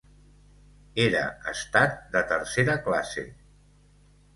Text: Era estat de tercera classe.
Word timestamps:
Era 1.03 1.21
estat 1.53 1.95
de 2.19 2.25
tercera 2.35 2.83
classe. 2.91 3.31